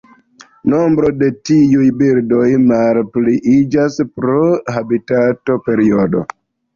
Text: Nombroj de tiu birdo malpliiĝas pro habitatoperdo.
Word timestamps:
Nombroj 0.71 1.09
de 1.17 1.27
tiu 1.49 1.83
birdo 1.99 2.39
malpliiĝas 2.69 3.99
pro 4.15 4.39
habitatoperdo. 4.77 6.23